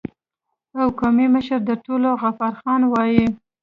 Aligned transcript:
او 0.79 0.87
قومي 0.99 1.27
مشر 1.35 1.59
د 1.65 1.71
ټولو 1.85 2.09
غفار 2.21 2.53
خان 2.61 2.81
وای 2.91 3.21